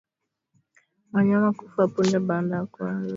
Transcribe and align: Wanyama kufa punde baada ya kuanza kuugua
Wanyama 1.13 1.51
kufa 1.53 1.87
punde 1.87 2.19
baada 2.19 2.55
ya 2.55 2.65
kuanza 2.65 2.95
kuugua 2.97 3.09